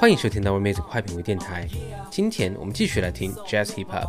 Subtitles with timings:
[0.00, 1.68] 欢迎收听到位妹子快品味电台。
[2.10, 4.08] 今天我们继续来听 Jazz Hip Hop。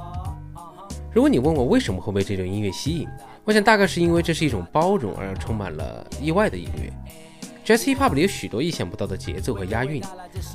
[1.13, 3.09] 如果你问我为什么会被这种音乐吸引，
[3.43, 6.89] 我想大概是因为这是一种包容而又充满了意外的音乐。
[7.65, 10.01] Jazz Hip Hop 里有许多意想不到的节奏和押韵，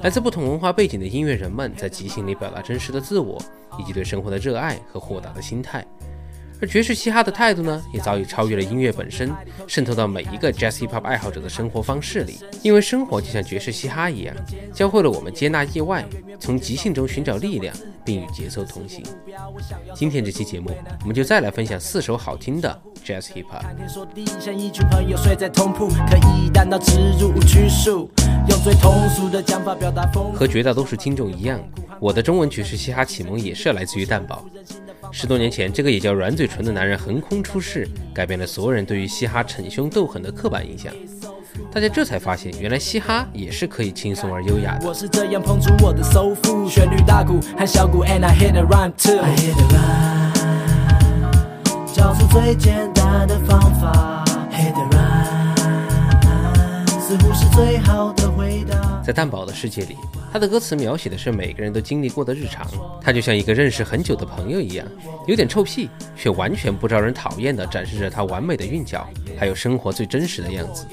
[0.03, 3.39] 来自不同文化背景的音乐人们在即兴里表达真实的自我，
[3.79, 5.85] 以及对生活的热爱和豁达的心态。
[6.61, 9.31] 而爵士嘻哈的态度呢，也早已超越了音乐本身，
[9.67, 12.39] 渗透到每一个 Jazz Hip Hop 爱好者的生活方式里。
[12.63, 14.35] 因为生活就像爵士嘻哈一样，
[14.73, 16.03] 教会了我们接纳意外，
[16.41, 19.05] 从即兴中寻找力量，并与节奏同行。
[19.95, 20.71] 今天这期节目，
[21.03, 23.63] 我们就再来分享四首好听的 Jazz Hip Hop。
[30.35, 31.61] 和绝大多数听众一样，
[32.01, 34.43] 我的中文爵士嘻哈启蒙也是来自于蛋堡。
[35.13, 40.93] 十多年前，这个也叫软嘴唇的男人横空出世，改变了所有人对于嘻哈逞凶斗狠的刻板印象。
[41.73, 44.87] 大家这才发现，原来嘻哈也是可以轻松而优雅的。
[44.87, 49.19] 我是这样捧出我的首富，旋律大鼓和小鼓，and I hit the rhyme too。
[49.19, 50.35] I hit the rhyme，
[51.95, 54.26] 找出最简单的方法
[57.09, 59.01] 似乎是最好的回答。
[59.01, 59.97] 在蛋堡的世界里。
[60.33, 62.67] 他的歌词描写的是每个人都经历过的日常，
[63.01, 64.85] 他就像一个认识很久的朋友一样，
[65.29, 70.85] 有点臭屁，却完全不招人讨厌的展示着他完美的韵脚，还有生活最真实的样子。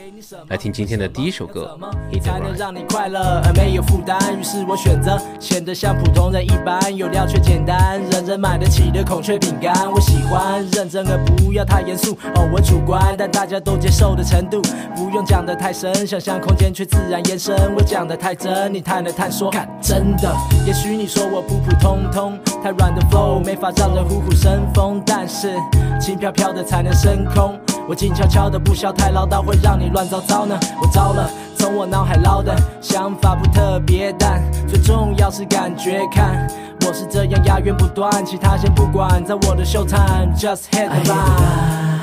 [0.47, 1.77] 来听今天的第一首歌。
[2.21, 9.73] 才能让你快乐而没有负担，于是我选择显得像普通人一般，有料却简单，人人买得起的孔雀饼干。
[9.91, 14.61] 我喜欢认真而不要太严肃，哦，我主观，但大家都接受的程度，
[14.95, 17.55] 不用讲得太深，想象空间却自然延伸。
[17.75, 20.33] 我讲得太真，你探了探说，看真的。
[20.65, 25.53] 也许你说我普普通通，太软的 flow 没法让人虎虎生风，但是
[25.99, 27.59] 轻飘飘的才能升空。
[27.87, 30.57] 我静悄悄的，不笑太唠叨，会让你乱糟糟呢。
[30.81, 35.99] 我糟了，从我脑海捞的想法不特别，但最重要是感觉。
[36.09, 36.47] 看，
[36.87, 41.99] 我是这样押韵不断，其他先不管，在我的 show time，just hit the rhyme，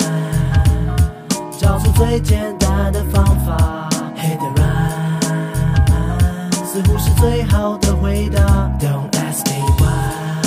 [1.58, 8.70] 找出最简单的方法，hit the rhyme，似乎是最好的回答。
[8.78, 10.42] Don't ask me why，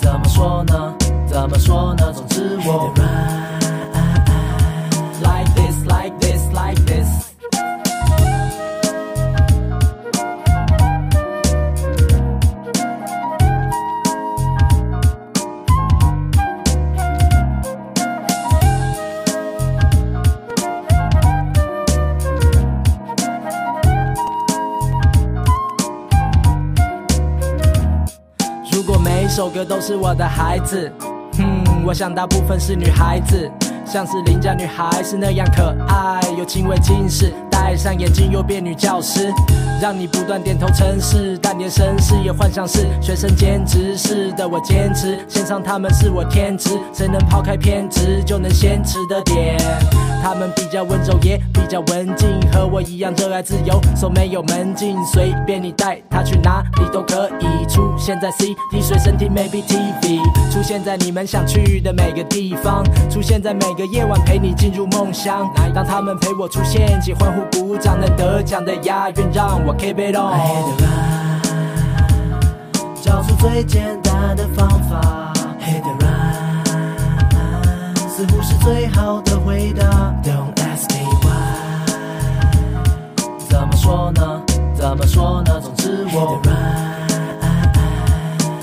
[0.00, 0.94] 怎么说呢？
[1.26, 2.10] 怎么说呢？
[2.10, 2.94] 总之我。
[29.56, 30.92] 个都是我的孩子，
[31.38, 33.50] 嗯，我想大部分是女孩子，
[33.86, 37.32] 像是邻家女孩是那样可爱，有轻微近视。
[37.50, 39.32] 戴上眼镜又变女教师，
[39.80, 49.56] 让你不断点头称是，但连绅士也幻想是学生兼职是的，我坚持线上他们是我天职，谁能抛开偏执就能先吃的点。
[50.22, 57.66] 他们比较温柔也比较文静，和我一样热爱自由，说没有门禁，随便你带他去哪里都可以。
[57.68, 65.52] 出现在 C D 随身听 Maybe TV，出现在你们想去的每个地方，出现在每个夜晚陪你进入梦乡。
[65.74, 67.66] 当他们陪我出现，请欢呼。
[67.66, 70.30] 鼓掌能得奖的押韵让我 keep it on。
[73.02, 75.90] 找出最简单的方法，hit the
[78.08, 79.84] 似乎是最好的回答。
[80.22, 81.32] Don't ask me why，
[83.48, 84.40] 怎么说呢？
[84.74, 85.60] 怎么说呢？
[85.60, 86.40] 总之我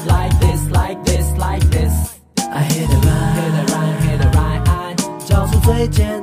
[0.06, 4.64] like this like this like this，I hit the rhyme，hit the rhyme，hit the rhyme，
[5.28, 6.22] 找出最简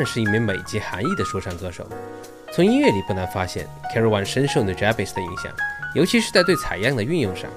[0.00, 1.86] Kero One 是一名美籍韩裔的说唱歌手。
[2.52, 5.52] 从音乐里不难发现 Kero One 深受 The 的影响，
[5.94, 7.50] 尤其是在对采样的运用上。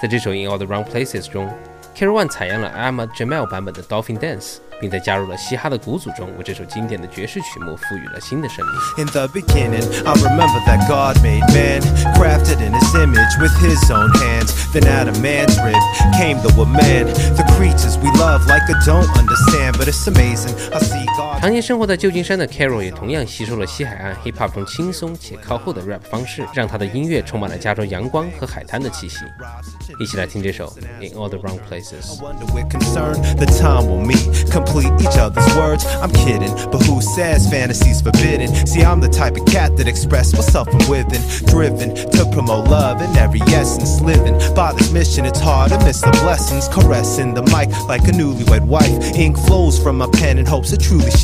[0.00, 1.52] 在这首《In All the Wrong Places》中
[1.96, 4.58] ，Kero One 采样了 Ahmad 版本的 Dolphin Dance。
[4.80, 9.04] 并在加入了嘻哈的鼓组中，为这首经典的爵士曲目赋予了新的生命。
[9.04, 11.82] In the beginning, I remember that God made man,
[12.14, 14.54] crafted in His image with His own hands.
[14.72, 15.74] Then out of man's rib
[16.16, 20.54] came the woman, the creatures we love like I don't understand, but it's amazing.
[20.72, 21.07] I see.
[21.40, 29.18] 常年生活在旧金山的 Kero 也同样吸收了西海岸 hip hop 中轻松且靠后的 rap 方式，让她的音乐充满了加州阳光和海滩的气息。
[30.00, 30.66] 一起来听这首
[31.00, 32.18] 《In All the Wrong Places》。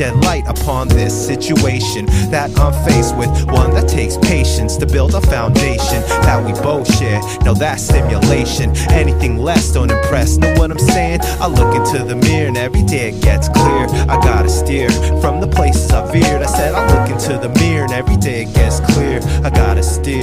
[0.04, 3.30] Shed light upon this situation that I'm faced with.
[3.46, 7.20] One that takes patience to build a foundation that we both share.
[7.42, 8.76] No, that's stimulation.
[8.90, 10.36] Anything less don't impress.
[10.36, 11.20] Know what I'm saying?
[11.40, 13.86] I look into the mirror and every day it gets gets clear.
[14.08, 14.90] I gotta steer
[15.20, 16.42] from the places I veered.
[16.42, 19.20] I said I look into the mirror and every day it gets clear.
[19.42, 20.22] I gotta steer.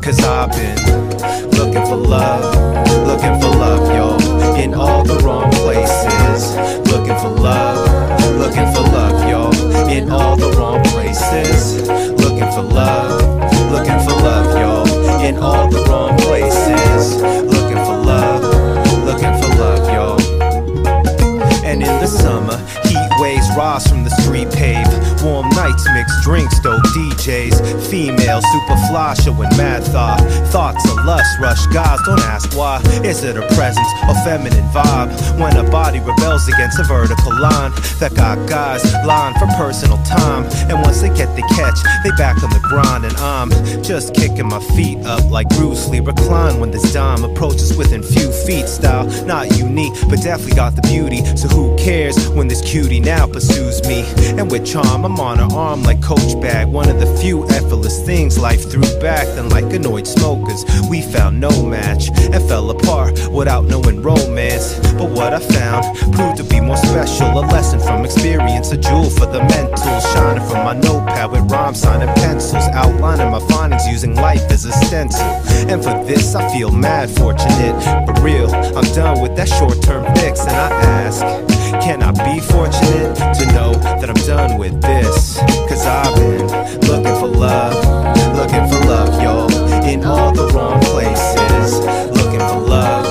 [0.00, 0.78] Cause I've been
[1.58, 2.54] looking for love,
[3.06, 6.56] looking for love, yo, in all the wrong places.
[6.90, 7.87] Looking for love,
[26.28, 27.56] drinks, dope DJs.
[27.88, 30.20] Female, super fly, showing mad thought.
[30.52, 32.82] Thoughts of lust rush guys, don't ask why.
[33.02, 35.08] Is it a presence or feminine vibe?
[35.40, 40.44] When a body rebels against a vertical line that got guys lying for personal time.
[40.68, 43.04] And they get the catch, they back on the grind.
[43.04, 43.50] And I'm
[43.82, 46.00] just kicking my feet up like Bruce Lee.
[46.00, 48.68] Recline when this dime approaches within few feet.
[48.68, 51.24] Style not unique, but definitely got the beauty.
[51.36, 54.04] So who cares when this cutie now pursues me?
[54.38, 56.68] And with charm, I'm on her arm like Coach Bag.
[56.68, 59.26] One of the few effortless things life threw back.
[59.34, 64.78] Then, like annoyed smokers, we found no match and fell apart without knowing romance.
[64.92, 67.26] But what I found proved to be more special.
[67.38, 69.98] A lesson from experience, a jewel for the mental.
[69.98, 72.64] Shining from my notepad with rhymes, signing pencils.
[72.72, 75.30] Outlining my findings using life as a stencil.
[75.70, 77.76] And for this, I feel mad fortunate.
[78.06, 80.40] For real, I'm done with that short term fix.
[80.40, 80.68] And I
[81.04, 81.20] ask,
[81.84, 85.38] can I be fortunate to know that I'm done with this?
[85.68, 86.46] Cause I've been
[86.88, 87.76] looking for love,
[88.36, 89.50] looking for love, y'all,
[89.84, 91.80] in all the wrong places.
[92.18, 93.06] Looking for love,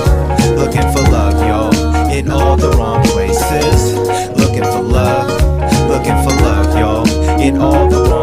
[0.56, 3.17] looking for love, y'all, in all the wrong places.
[7.48, 8.17] In all the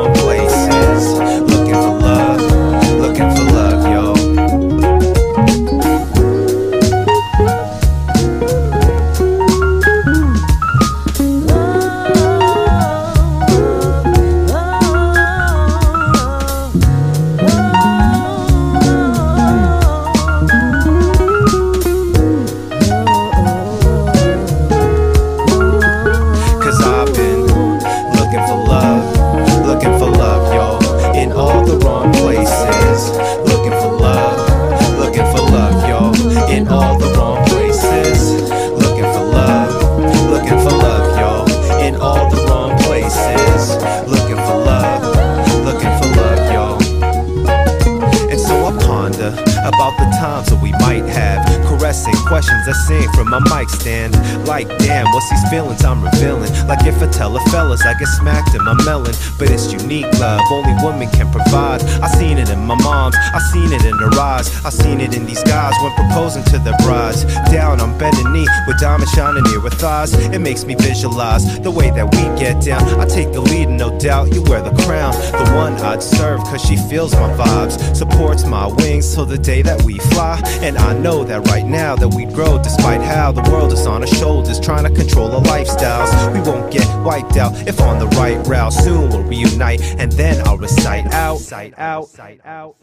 [53.76, 54.16] stand.
[54.48, 56.52] Like, damn, what's these feelings I'm revealing?
[56.68, 59.14] Like, if I tell a fellas I get smacked in my melon.
[59.38, 61.82] But it's unique love, only women can provide.
[62.02, 64.48] I seen it in my mom's, I seen it in her eyes.
[64.66, 67.26] I seen it in these guys when proposing to their brides.
[67.52, 70.14] Down on bending knee with diamonds shining near her thighs.
[70.14, 72.84] It makes me visualize the way that we get down.
[73.00, 75.14] I take the lead, and no doubt you wear the crown.
[75.14, 79.62] The one I'd serve, cause she feels my vibes, supports my wings till the day
[79.62, 80.42] that we fly.
[80.62, 84.02] And I know that right now that we grow, despite how the world is on
[84.02, 86.12] our shoulders, trying to control our lifestyles.
[86.34, 88.74] We won't get wiped out if on the right route.
[88.74, 92.76] Soon we'll reunite, and then I'll recite out, out, out, out.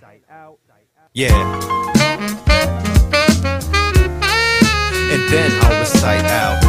[1.15, 1.33] Yeah.
[5.12, 6.62] And then I'll recite out.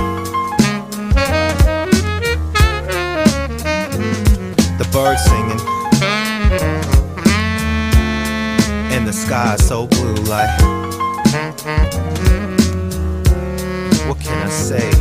[4.77, 5.61] The birds singing.
[8.91, 10.49] And the sky so blue, like.
[14.33, 14.91] I say?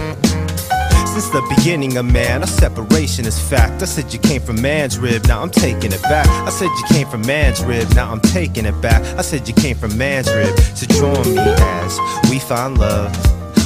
[1.12, 3.82] Since the beginning of man, our separation is fact.
[3.82, 6.26] I said you came from man's rib, now I'm taking it back.
[6.26, 9.02] I said you came from man's rib, now I'm taking it back.
[9.18, 11.98] I said you came from man's rib, so join me as
[12.30, 13.12] we find love.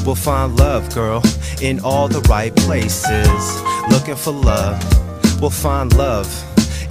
[0.05, 1.23] We'll find love, girl,
[1.63, 3.63] in all the right places.
[3.91, 4.81] Looking for love,
[5.41, 6.29] we'll find love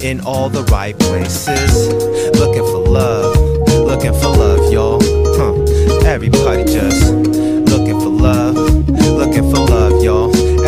[0.02, 1.88] in all the right places.
[2.38, 3.36] Looking for love,
[3.70, 5.00] looking for love, y'all.
[5.36, 6.06] Huh.
[6.06, 7.55] Everybody just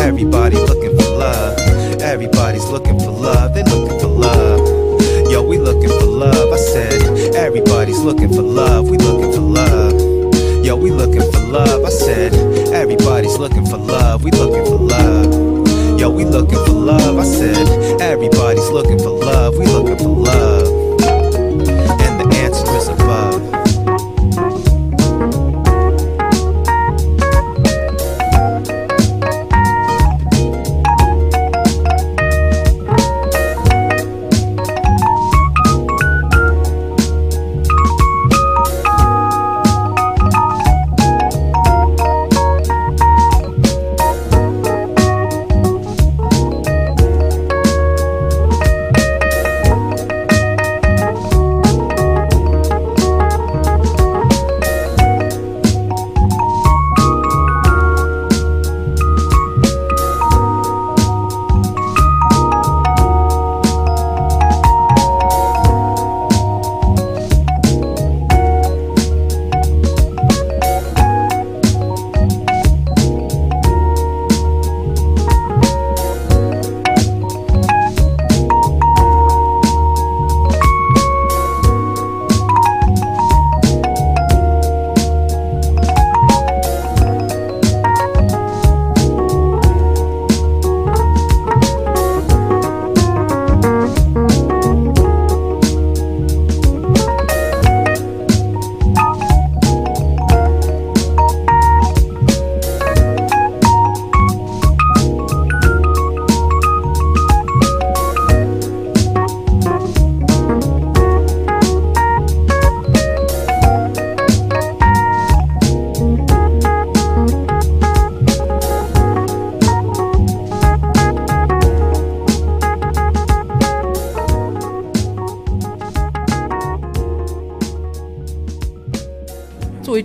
[0.09, 1.55] Everybody looking for love.
[2.01, 3.53] Everybody's looking for love.
[3.53, 5.01] They looking for love.
[5.31, 6.51] Yo, we looking for love.
[6.51, 8.89] I said, everybody's looking for love.
[8.89, 10.65] We looking for love.
[10.65, 11.85] Yo, we looking for love.
[11.85, 12.33] I said,
[12.73, 14.23] everybody's looking for love.
[14.23, 15.99] We looking for love.
[15.99, 17.19] Yo, we looking for love.
[17.19, 19.59] I said, everybody's looking for love.
[19.59, 20.88] We looking for love.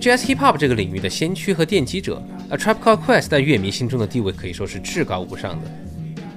[0.05, 5.71] Jazz Hip Hop 这个领域的先驱和奠基者，A Tribe Called Quest 在乐迷心中的地位可以说是至高无上的。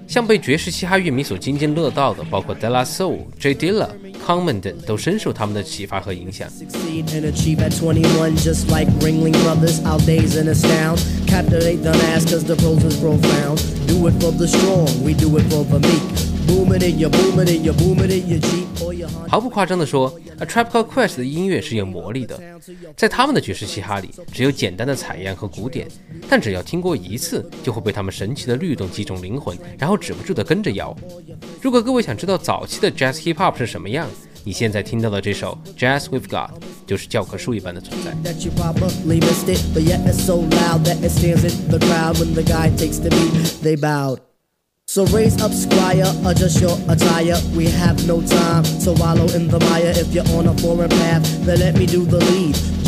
[0.07, 3.87] 像被爵士嘻哈乐迷所津津乐道的，包括 De La Soul、J Dilla、
[4.27, 6.49] Common 等，都深受他们的启发和影响。
[19.28, 22.40] 毫不夸张地说，A Tribe Called Quest 的音乐是有魔力的。
[22.97, 25.87] 在他们的爵士嘻哈里，只有简单的采样和鼓点，
[26.28, 30.97] 但只要听过一次，就会被他们神奇的律动击中灵魂，然后止不住地跟着摇。
[31.61, 34.09] 如果各位想知道早期的 Jazz Hip Hop 是什么样，
[34.45, 36.50] 你现在听到的这首 Jazz We've Got
[36.87, 38.14] 就是教科书一般的存在。
[44.90, 47.37] So raise up, squire, adjust your attire.
[47.54, 49.92] We have no time to wallow in the mire.
[49.95, 52.77] If you're on a foreign path, then let me do the lead.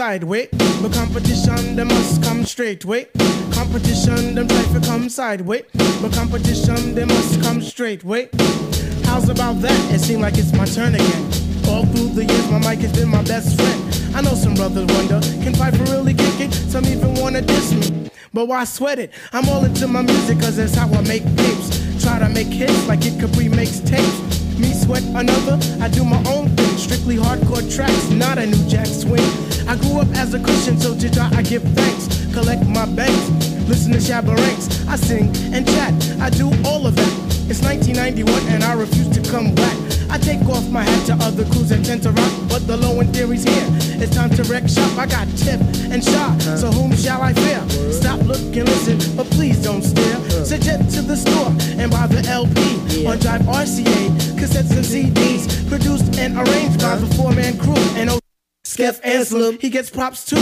[0.00, 0.48] Sideways.
[0.80, 3.08] But competition, them must come straight way.
[3.52, 5.64] Competition, them try to come sideways.
[6.00, 8.30] But competition, they must come straight way.
[9.04, 9.78] How's about that?
[9.92, 11.24] It seems like it's my turn again.
[11.68, 14.16] All through the years, my mic has been my best friend.
[14.16, 16.54] I know some brothers wonder, can Phife really kick it?
[16.54, 18.10] Some even wanna diss me.
[18.32, 19.12] But why sweat it?
[19.34, 22.02] I'm all into my music, cause that's how I make tapes.
[22.02, 25.58] Try to make hits like it Capri makes tapes me sweat another.
[25.82, 29.24] I do my own thing, strictly hardcore tracks, not a new jack swing.
[29.70, 32.08] I grew up as a Christian, so to God I give thanks.
[32.34, 33.30] Collect my banks,
[33.70, 34.84] listen to Shabba Ranks.
[34.88, 37.14] I sing and chat, I do all of that.
[37.46, 39.78] It's 1991 and I refuse to come back.
[40.10, 42.98] I take off my hat to other crews that tend to rock, but the low
[42.98, 43.68] end theory's here.
[44.02, 44.90] It's time to wreck shop.
[44.98, 47.62] I got tip and shot, so whom shall I fear?
[47.92, 50.18] Stop, look, and listen, but please don't stare.
[50.44, 56.18] Suggest to the store and buy the LP on Jive RCA, cassettes and CDs, produced
[56.18, 57.78] and arranged by the four man crew.
[57.94, 58.19] And
[58.62, 60.36] Skeff Anselm, he gets props too.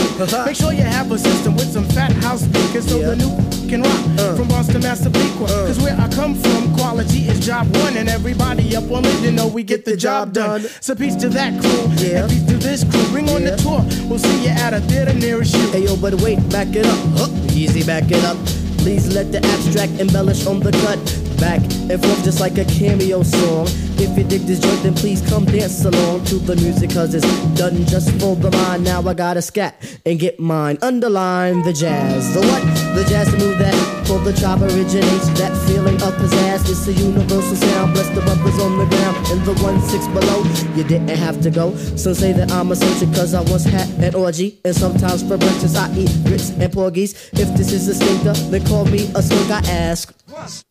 [0.45, 3.81] Make sure you have a system with some fat house speakers so the new can
[3.81, 4.35] rock uh.
[4.35, 5.45] from Boston Massapequa.
[5.45, 5.67] Uh.
[5.67, 9.31] Cause where I come from, quality is job one, and everybody up on it, you
[9.31, 10.61] know we get, the, job, done.
[10.61, 10.69] done.
[10.81, 12.23] So peace to that crew, yeah.
[12.23, 13.03] and peace to this crew.
[13.11, 13.35] Bring yeah.
[13.35, 15.71] on the tour, we'll see you at a theater nearest you.
[15.71, 16.99] Hey yo, but wait, back it up.
[17.17, 17.29] Huh.
[17.53, 18.37] Easy, back it up.
[18.79, 23.23] Please let the abstract embellish on the cut back and forth just like a cameo
[23.23, 23.67] song.
[23.99, 27.27] If you dig this joint, then please come dance along to the music, cause it's
[27.57, 28.83] done just for the mind.
[28.83, 30.77] Now I gotta scat and get mine.
[30.81, 32.33] Underline the jazz.
[32.33, 32.63] The what?
[32.95, 33.75] The jazz to move that
[34.07, 35.27] for the chop originates.
[35.39, 36.69] That feeling of pizzazz.
[36.69, 37.93] It's a universal sound.
[37.93, 40.43] Bless the brothers on the ground and the one six below.
[40.75, 41.75] You didn't have to go.
[41.75, 44.59] Some say that I'm a soldier cause I once had an orgy.
[44.63, 47.13] And sometimes for breakfast I eat grits and porgies.
[47.33, 49.51] If this is a stinker, then call me a skunk.
[49.51, 50.68] I ask.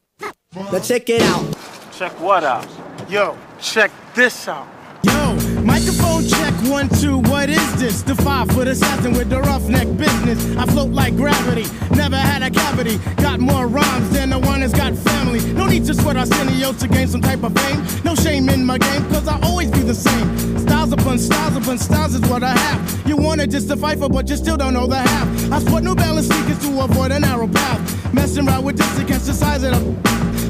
[0.58, 1.56] Now check it out.
[1.92, 2.66] Check what out?
[3.08, 4.66] Yo, check this out.
[5.04, 7.18] Yo, microphone check one, two.
[7.18, 8.02] What is this?
[8.02, 10.56] The five foot assassin with the roughneck business.
[10.56, 12.98] I float like gravity, never had a cavity.
[13.22, 15.40] Got more rhymes than the one that's got family.
[15.52, 18.02] No need to sweat Arsenio to gain some type of fame.
[18.04, 20.58] No shame in my game, cause I always be the same.
[20.58, 23.08] Styles upon styles upon styles is what I have.
[23.08, 25.52] You wanna just to fight for, but you still don't know the half.
[25.52, 28.12] I sport New Balance sneakers to avoid a narrow path.
[28.12, 30.07] Messing around with this to catch the size of the.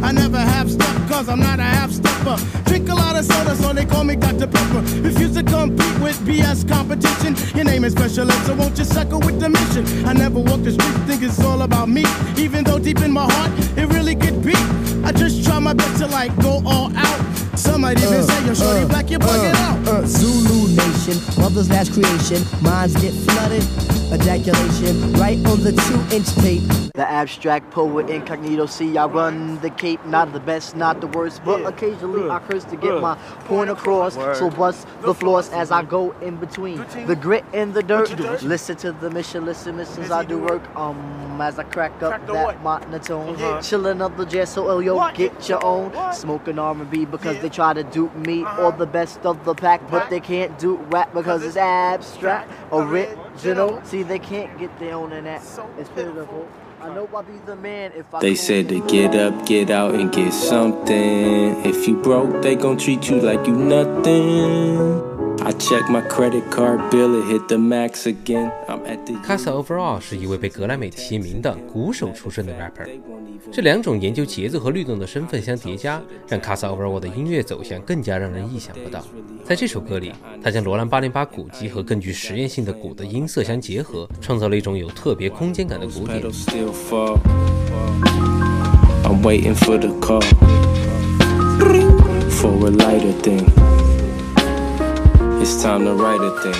[0.09, 2.38] I never have step cause I'm not a half stepper.
[2.65, 4.47] Drink a lot of soda, so they call me Dr.
[4.47, 4.81] Pepper.
[5.03, 7.37] Refuse to compete with BS competition.
[7.55, 9.85] Your name is special so won't you suckle with the mission?
[10.07, 12.07] I never walk the street, think it's all about me.
[12.38, 14.55] Even though deep in my heart, it really could be.
[15.05, 17.21] I just try my best to like go all out.
[17.59, 19.88] Some might even uh, say you're shorty uh, black, you're bugging uh, out.
[19.88, 22.41] Uh, Zulu Nation, mother's last creation.
[22.62, 26.62] Minds get flooded ejaculation right on the two inch tape.
[26.95, 31.45] The abstract poet incognito, see, I run the cape, not the best, not the worst,
[31.45, 31.69] but yeah.
[31.69, 32.35] occasionally yeah.
[32.35, 33.01] I curse to get yeah.
[33.01, 34.16] my point across.
[34.16, 34.37] Word.
[34.37, 38.11] So bust the floors as I go in between the grit and the dirt.
[38.42, 40.62] Listen to the mission, listen, missions I do work.
[40.75, 43.62] Um, as I crack up that monotone, uh-huh.
[43.62, 45.14] chilling up the jazz, so yo, what?
[45.14, 45.92] get your own.
[45.92, 46.16] What?
[46.16, 48.64] Smoking R&B because they try to dupe me uh-huh.
[48.64, 52.85] or the best of the pack, but they can't do rap because it's abstract or
[52.85, 55.42] writ you know, see, they can't get their own in that.
[55.79, 56.48] It's pitiful.
[56.81, 59.94] I know I'll be the man if I They said to get up, get out,
[59.94, 61.64] and get something.
[61.64, 65.17] If you broke, they gon' treat you like you nothing.
[65.40, 68.51] I check my credit card bill, it hit the max again.
[68.66, 69.14] I'm at the.
[69.24, 72.88] Casa Overall 是一位被格莱美提名的鼓手出身的 rapper。
[73.51, 79.03] 这两种研究节奏和律动的身份相叠加，让 Casa Overall 的音乐走向更加让人意想不到。
[79.44, 86.20] 在这首歌里，他将罗兰八零八鼓机和更具实验性的鼓的音色相结合，创造了一种有特别空间感的鼓点。
[89.05, 90.20] I'm waiting for the call
[92.29, 93.46] for a lighter thing.
[95.40, 96.53] It's time to write a thing.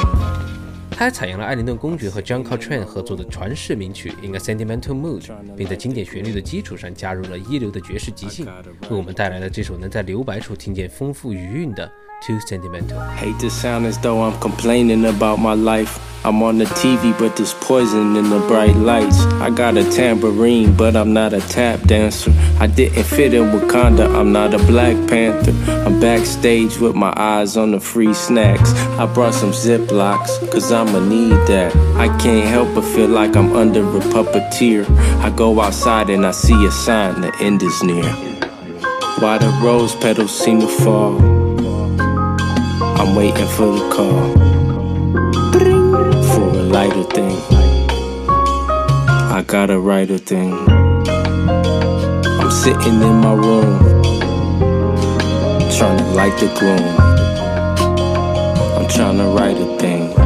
[0.93, 5.23] 他还采用了艾灵顿公爵和 John Coltrane 合作的传世名曲《In a Sentimental Mood》，
[5.57, 8.47] 并在经典旋律的基础上加入了一流的爵士即兴，
[8.89, 13.01] 为我们带来了这首能在留白处听见丰富余韵的 too sentimental.
[13.11, 16.05] Hate to sound as though I'm complaining about my life.
[16.25, 19.21] I'm on the TV, but there's poison in the bright lights.
[19.41, 22.33] I got a tambourine, but I'm not a tap dancer.
[22.59, 25.53] I didn't fit in Wakanda, I'm not a Black Panther.
[25.87, 28.73] I'm backstage with my eyes on the free snacks.
[28.99, 31.75] I brought some Ziplocs, cause I'ma need that.
[31.97, 34.89] I can't help but feel like I'm under a puppeteer.
[35.21, 38.11] I go outside and I see a sign, the end is near.
[39.21, 41.38] Why the rose petals seem to fall
[43.01, 44.33] I'm waiting for the call
[46.31, 47.37] for a lighter thing.
[49.39, 49.45] I
[49.79, 50.53] write a thing.
[52.41, 53.79] I'm sitting in my room,
[55.77, 56.97] trying to light the gloom.
[58.77, 60.18] I'm trying to write a thing.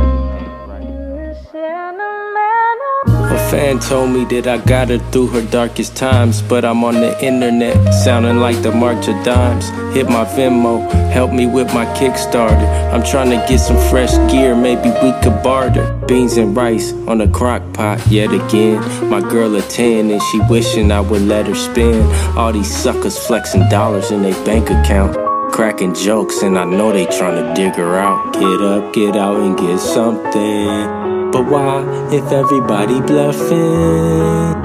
[3.53, 6.41] Fan told me that I got her through her darkest times.
[6.41, 9.69] But I'm on the internet, sounding like the March of Dimes.
[9.95, 12.69] Hit my Venmo, help me with my Kickstarter.
[12.95, 15.87] I'm trying to get some fresh gear, maybe we could barter.
[16.09, 18.81] Beans and rice on a crock pot yet again.
[19.11, 22.03] My girl a 10 and she wishing I would let her spend.
[22.39, 25.15] All these suckers flexing dollars in their bank account
[25.53, 28.33] cracking jokes, and I know they trying to dig her out.
[28.33, 31.12] Get up, get out, and get something.
[31.33, 34.63] But why, if everybody bluffing?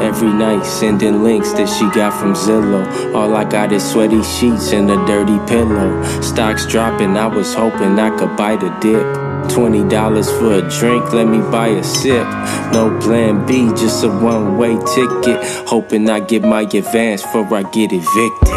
[0.00, 3.14] Every night sending links that she got from Zillow.
[3.14, 6.02] All I got is sweaty sheets and a dirty pillow.
[6.20, 9.06] Stocks dropping, I was hoping I could bite a dip.
[9.48, 12.26] $20 for a drink, let me buy a sip.
[12.72, 15.38] No plan B, just a one way ticket.
[15.68, 18.48] Hoping I get my advance before I get evicted.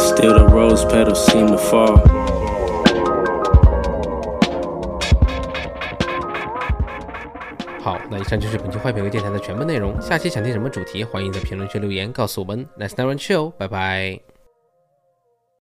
[0.00, 2.25] Still, the rose petals seem to fall.
[8.18, 10.00] 以上就是本期坏品味电台的全部内容。
[10.00, 12.66] 下期想听什么主题，欢迎在评论区留言告诉我们。
[12.78, 14.35] Let's never chill，拜拜。